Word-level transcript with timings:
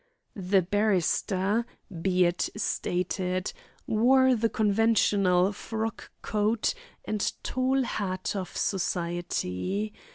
The 0.35 0.63
barrister, 0.63 1.63
be 2.01 2.25
it 2.25 2.49
stated, 2.57 3.53
wore 3.85 4.33
the 4.33 4.49
conventional 4.49 5.53
frock 5.53 6.09
coat 6.23 6.73
and 7.05 7.31
tall 7.43 7.83
hat 7.83 8.35
of 8.35 8.57
society. 8.57 9.93